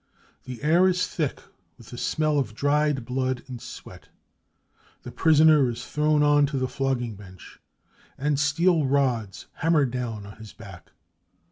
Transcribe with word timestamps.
The 0.45 0.63
air 0.63 0.87
is 0.87 1.05
thick 1.05 1.43
with 1.77 1.91
the 1.91 1.97
smell 1.99 2.39
of 2.39 2.55
dried 2.55 3.05
blood 3.05 3.43
and 3.47 3.61
sweat. 3.61 4.09
The 5.03 5.11
prisoner 5.11 5.69
is 5.69 5.85
thrown 5.85 6.23
on 6.23 6.47
to 6.47 6.57
the 6.57 6.67
flogging 6.67 7.13
bench, 7.13 7.59
and 8.17 8.39
steel 8.39 8.87
rods 8.87 9.45
hammer 9.57 9.85
down 9.85 10.25
on 10.25 10.37
his 10.37 10.53
back. 10.53 10.89